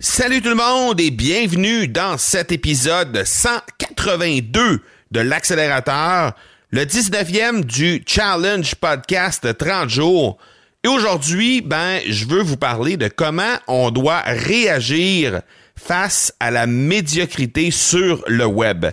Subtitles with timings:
[0.00, 4.80] Salut tout le monde et bienvenue dans cet épisode 182
[5.12, 6.32] de l'accélérateur,
[6.70, 10.38] le 19e du Challenge Podcast 30 jours.
[10.82, 15.42] Et aujourd'hui, ben, je veux vous parler de comment on doit réagir
[15.76, 18.86] face à la médiocrité sur le web.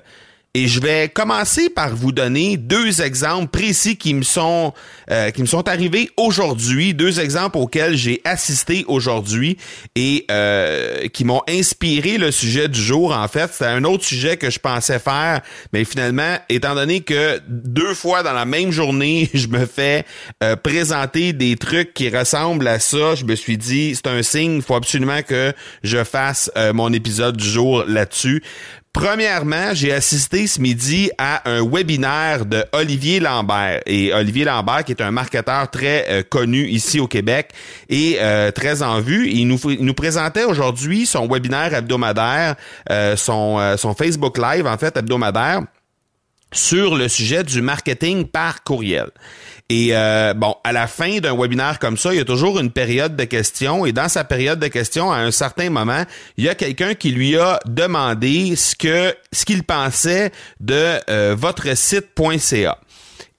[0.53, 4.73] Et je vais commencer par vous donner deux exemples précis qui me sont
[5.09, 9.55] euh, qui me sont arrivés aujourd'hui, deux exemples auxquels j'ai assisté aujourd'hui
[9.95, 13.13] et euh, qui m'ont inspiré le sujet du jour.
[13.13, 15.39] En fait, c'est un autre sujet que je pensais faire,
[15.72, 20.03] mais finalement, étant donné que deux fois dans la même journée, je me fais
[20.44, 24.57] euh, présenter des trucs qui ressemblent à ça, je me suis dit c'est un signe,
[24.57, 28.44] il faut absolument que je fasse mon épisode du jour là-dessus.
[28.94, 33.81] Premièrement, j'ai assisté ce midi à un webinaire de Olivier Lambert.
[33.85, 37.51] Et Olivier Lambert, qui est un marketeur très euh, connu ici au Québec
[37.88, 42.56] et euh, très en vue, il nous, nous présentait aujourd'hui son webinaire hebdomadaire,
[42.90, 45.62] euh, son, son Facebook Live, en fait, hebdomadaire
[46.53, 49.09] sur le sujet du marketing par courriel.
[49.73, 52.71] Et euh, bon, à la fin d'un webinaire comme ça, il y a toujours une
[52.71, 53.85] période de questions.
[53.85, 56.03] Et dans sa période de questions, à un certain moment,
[56.35, 61.35] il y a quelqu'un qui lui a demandé ce que ce qu'il pensait de euh,
[61.39, 62.79] votre site.ca.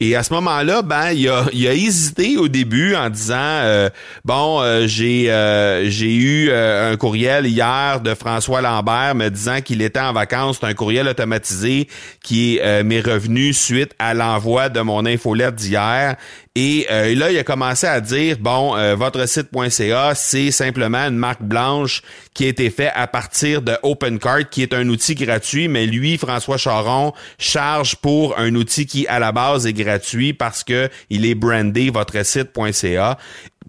[0.01, 3.89] Et à ce moment-là, ben, il a, hésité au début en disant euh,
[4.25, 9.81] bon, euh, j'ai euh, j'ai eu un courriel hier de François Lambert me disant qu'il
[9.81, 10.59] était en vacances.
[10.61, 11.87] C'est un courriel automatisé
[12.21, 16.17] qui est mes revenus suite à l'envoi de mon infolette d'hier.
[16.55, 22.03] Et là, il a commencé à dire bon, votre site.ca, c'est simplement une marque blanche
[22.35, 26.19] qui a été fait à partir de OpenCart, qui est un outil gratuit, mais lui,
[26.19, 30.89] François Charon, charge pour un outil qui à la base est gratuit gratuit parce que
[31.11, 33.19] il est brandé votre site.ca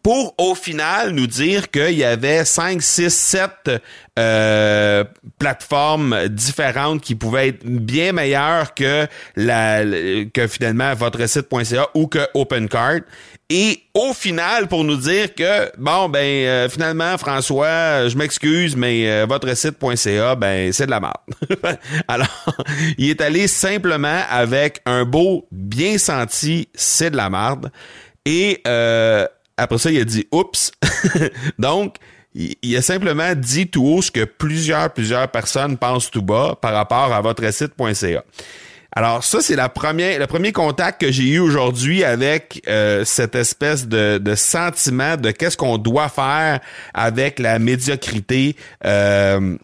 [0.04, 3.72] pour au final nous dire qu'il y avait 5, 6, 7
[5.40, 9.84] plateformes différentes qui pouvaient être bien meilleures que la
[10.32, 13.02] que finalement votre site.ca ou que OpenCart.
[13.50, 19.10] Et au final, pour nous dire que bon ben euh, finalement François, je m'excuse, mais
[19.10, 21.78] euh, votre site.ca, ben c'est de la merde.
[22.08, 22.56] Alors,
[22.98, 27.72] il est allé simplement avec un beau bien senti, c'est de la merde.
[28.26, 29.28] Et euh,
[29.58, 30.72] après ça, il a dit oups.
[31.60, 31.98] Donc,
[32.36, 36.74] il a simplement dit tout haut ce que plusieurs, plusieurs personnes pensent tout bas par
[36.74, 38.24] rapport à votre site.ca.
[38.96, 43.34] Alors ça, c'est la première, le premier contact que j'ai eu aujourd'hui avec euh, cette
[43.34, 46.60] espèce de, de sentiment de qu'est-ce qu'on doit faire
[46.94, 48.56] avec la médiocrité
[48.86, 49.58] euh,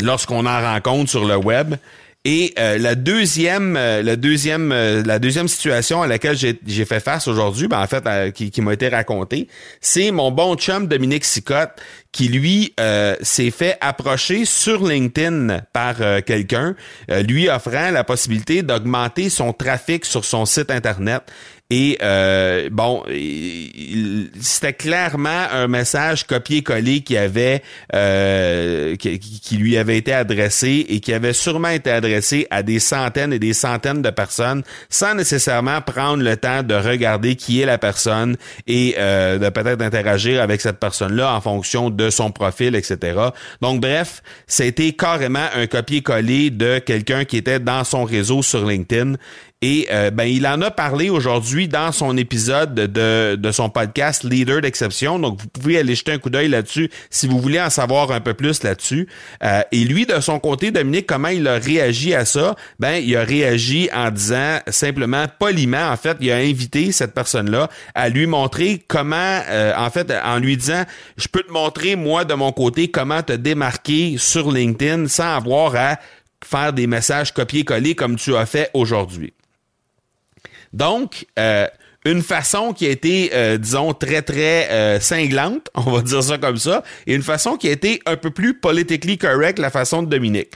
[0.00, 1.76] lorsqu'on en rencontre sur le web.
[2.24, 7.00] Et euh, la deuxième, euh, la deuxième, euh, la deuxième situation à laquelle j'ai fait
[7.00, 9.48] face aujourd'hui, ben en fait, qui, qui m'a été racontée,
[9.80, 11.80] c'est mon bon chum Dominique Sicotte
[12.12, 12.74] qui lui
[13.22, 15.96] s'est fait approcher sur LinkedIn par
[16.26, 16.76] quelqu'un,
[17.08, 21.22] lui offrant la possibilité d'augmenter son trafic sur son site internet.
[21.74, 23.02] Et euh, bon,
[24.42, 27.62] c'était clairement un message copié-collé qui avait
[27.94, 33.32] euh, qui, lui avait été adressé et qui avait sûrement été adressé à des centaines
[33.32, 37.78] et des centaines de personnes sans nécessairement prendre le temps de regarder qui est la
[37.78, 38.36] personne
[38.66, 43.18] et euh, de peut-être interagir avec cette personne-là en fonction de son profil, etc.
[43.62, 49.14] Donc bref, c'était carrément un copier-coller de quelqu'un qui était dans son réseau sur LinkedIn
[49.62, 54.24] et euh, ben, il en a parlé aujourd'hui dans son épisode de, de son podcast
[54.24, 55.20] Leader d'exception.
[55.20, 58.20] Donc, vous pouvez aller jeter un coup d'œil là-dessus si vous voulez en savoir un
[58.20, 59.08] peu plus là-dessus.
[59.44, 62.56] Euh, et lui, de son côté, Dominique, comment il a réagi à ça?
[62.80, 67.70] Ben, il a réagi en disant simplement poliment, en fait, il a invité cette personne-là
[67.94, 70.82] à lui montrer comment, euh, en fait, en lui disant,
[71.16, 75.76] je peux te montrer, moi, de mon côté, comment te démarquer sur LinkedIn sans avoir
[75.76, 75.98] à
[76.44, 79.32] faire des messages copier-coller comme tu as fait aujourd'hui.
[80.72, 81.66] Donc, euh,
[82.04, 86.38] une façon qui a été, euh, disons, très, très euh, cinglante, on va dire ça
[86.38, 90.02] comme ça, et une façon qui a été un peu plus politically correct, la façon
[90.02, 90.52] de Dominique.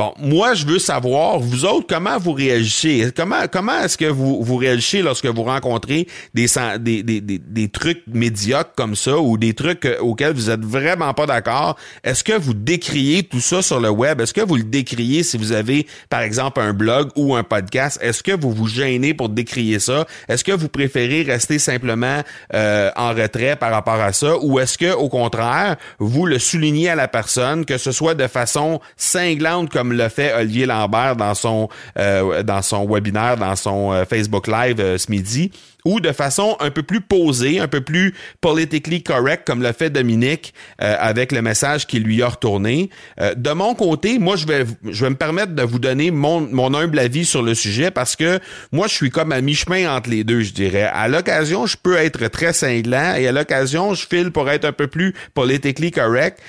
[0.00, 3.12] Bon, moi, je veux savoir, vous autres, comment vous réagissez?
[3.14, 6.46] Comment, comment est-ce que vous, vous réagissez lorsque vous rencontrez des,
[6.78, 11.12] des, des, des, trucs médiocres comme ça ou des trucs euh, auxquels vous êtes vraiment
[11.12, 11.76] pas d'accord?
[12.02, 14.22] Est-ce que vous décriez tout ça sur le web?
[14.22, 17.98] Est-ce que vous le décriez si vous avez, par exemple, un blog ou un podcast?
[18.00, 20.06] Est-ce que vous vous gênez pour décrier ça?
[20.30, 22.22] Est-ce que vous préférez rester simplement
[22.54, 24.38] euh, en retrait par rapport à ça?
[24.40, 28.28] Ou est-ce que, au contraire, vous le soulignez à la personne, que ce soit de
[28.28, 33.92] façon cinglante comme le fait Olivier Lambert dans son euh, dans son webinaire, dans son
[33.92, 35.50] euh, Facebook Live euh, ce midi
[35.86, 39.88] ou de façon un peu plus posée, un peu plus politically correct, comme le fait
[39.88, 42.90] Dominique avec le message qu'il lui a retourné.
[43.18, 46.74] De mon côté, moi, je vais, je vais me permettre de vous donner mon, mon
[46.74, 48.40] humble avis sur le sujet parce que
[48.72, 50.82] moi, je suis comme à mi-chemin entre les deux, je dirais.
[50.82, 54.72] À l'occasion, je peux être très cinglant et à l'occasion, je file pour être un
[54.72, 56.40] peu plus politically correct.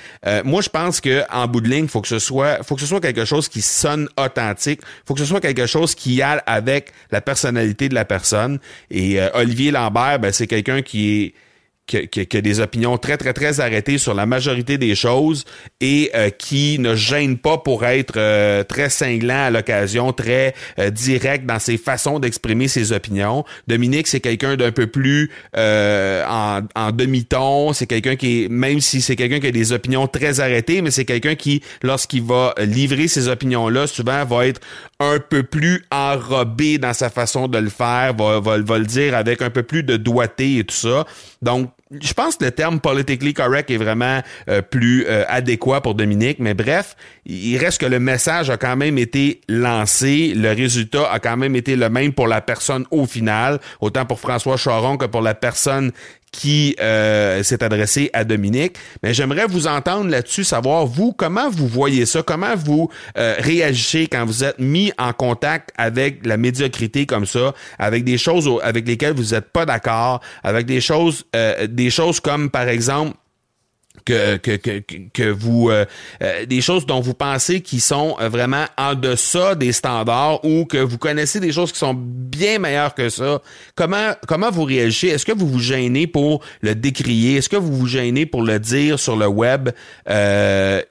[0.44, 2.86] Moi, je pense que en bout de ligne, faut que ce soit, faut que ce
[2.86, 6.92] soit quelque chose qui sonne authentique, faut que ce soit quelque chose qui aille avec
[7.10, 8.58] la personnalité de la personne.
[8.90, 11.34] Et euh, Olivier Lambert, ben, c'est quelqu'un qui est
[11.86, 15.44] qui, a des opinions très, très, très arrêtées sur la majorité des choses
[15.80, 20.90] et euh, qui ne gêne pas pour être euh, très cinglant à l'occasion, très euh,
[20.90, 23.44] direct dans ses façons d'exprimer ses opinions.
[23.66, 27.72] Dominique, c'est quelqu'un d'un peu plus en, en demi-ton.
[27.72, 30.90] C'est quelqu'un qui est, même si c'est quelqu'un qui a des opinions très arrêtées, mais
[30.90, 34.60] c'est quelqu'un qui, lorsqu'il va livrer ses opinions-là, souvent va être
[35.00, 39.14] un peu plus enrobé dans sa façon de le faire, va, va, va le dire
[39.16, 41.04] avec un peu plus de doigté et tout ça.
[41.42, 45.94] Donc, je pense que le terme politically correct est vraiment euh, plus euh, adéquat pour
[45.94, 46.96] Dominique, mais bref,
[47.26, 51.56] il reste que le message a quand même été lancé, le résultat a quand même
[51.56, 55.34] été le même pour la personne au final, autant pour François Charon que pour la
[55.34, 55.92] personne
[56.32, 58.76] qui euh, s'est adressé à Dominique.
[59.02, 62.88] Mais j'aimerais vous entendre là-dessus, savoir vous comment vous voyez ça, comment vous
[63.18, 68.18] euh, réagissez quand vous êtes mis en contact avec la médiocrité comme ça, avec des
[68.18, 72.68] choses avec lesquelles vous n'êtes pas d'accord, avec des choses, euh, des choses comme par
[72.68, 73.16] exemple
[74.04, 75.84] que, que, que, que vous euh,
[76.22, 80.64] euh, des choses dont vous pensez qui sont euh, vraiment en deçà des standards ou
[80.64, 83.40] que vous connaissez des choses qui sont bien meilleures que ça.
[83.74, 85.08] Comment comment vous réagissez?
[85.08, 87.36] Est-ce que vous vous gênez pour le décrier?
[87.36, 89.70] Est-ce que vous vous gênez pour le dire sur le web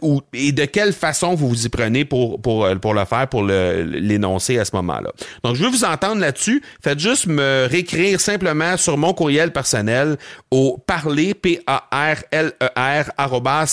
[0.01, 3.43] ou et de quelle façon vous vous y prenez pour pour pour le faire pour
[3.43, 5.11] l'énoncer à ce moment-là?
[5.43, 6.61] Donc je veux vous entendre là-dessus.
[6.81, 10.17] Faites juste me réécrire simplement sur mon courriel personnel
[10.49, 12.90] au parler p a r l e r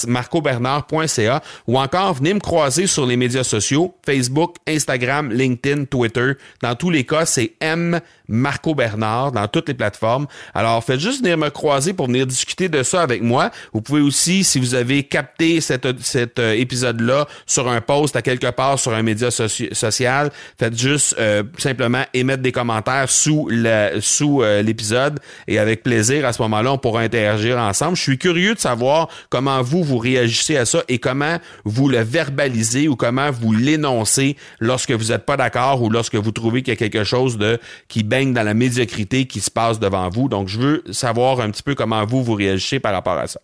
[0.07, 6.33] marcobernard.ca ou encore venez me croiser sur les médias sociaux, Facebook, Instagram, LinkedIn, Twitter.
[6.63, 10.27] Dans tous les cas, c'est M Marco Bernard dans toutes les plateformes.
[10.55, 13.51] Alors, faites juste venir me croiser pour venir discuter de ça avec moi.
[13.73, 18.51] Vous pouvez aussi, si vous avez capté cet, euh, épisode-là sur un post à quelque
[18.51, 25.21] part sur un média social, faites juste euh, simplement émettre des commentaires sous euh, l'épisode
[25.47, 27.97] et avec plaisir, à ce moment-là, on pourra interagir ensemble.
[27.97, 32.01] Je suis curieux de savoir comment vous, vous réagissez à ça et comment vous le
[32.01, 36.73] verbalisez ou comment vous l'énoncez lorsque vous n'êtes pas d'accord ou lorsque vous trouvez qu'il
[36.73, 40.29] y a quelque chose de qui baigne dans la médiocrité qui se passe devant vous.
[40.29, 43.41] Donc, je veux savoir un petit peu comment vous, vous réagissez par rapport à ça.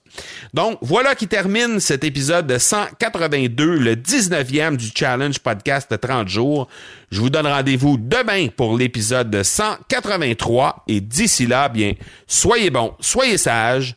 [0.53, 6.29] Donc, voilà qui termine cet épisode de 182, le 19e du Challenge Podcast de 30
[6.29, 6.69] jours.
[7.11, 11.93] Je vous donne rendez-vous demain pour l'épisode de 183 et d'ici là, bien,
[12.27, 13.97] soyez bons, soyez sages